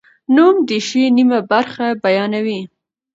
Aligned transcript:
نوم 0.35 0.55
د 0.67 0.69
شي 0.87 1.03
نیمه 1.17 1.39
برخه 1.51 1.85
بیانوي. 2.03 2.61